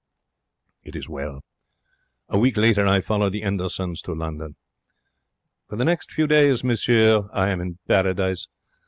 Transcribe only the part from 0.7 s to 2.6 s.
It is well. A week